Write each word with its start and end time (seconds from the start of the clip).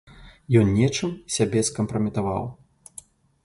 Ён 0.61 0.71
нечым 0.77 1.11
сябе 1.35 1.63
скампраметаваў. 1.69 2.51